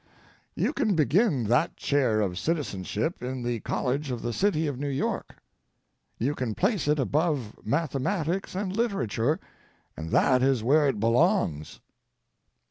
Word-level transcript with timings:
You 0.55 0.73
can 0.73 0.95
begin 0.95 1.43
that 1.43 1.77
chair 1.77 2.21
of 2.21 2.39
citizenship 2.39 3.21
in 3.21 3.43
the 3.43 3.59
College 3.59 4.09
of 4.09 4.23
the 4.23 4.33
City 4.33 4.65
of 4.65 4.79
New 4.79 4.89
York. 4.89 5.35
You 6.17 6.33
can 6.33 6.55
place 6.55 6.87
it 6.87 6.97
above 6.97 7.63
mathematics 7.63 8.55
and 8.55 8.75
literature, 8.75 9.39
and 9.95 10.09
that 10.09 10.41
is 10.41 10.63
where 10.63 10.87
it 10.87 10.99
belongs. 10.99 11.81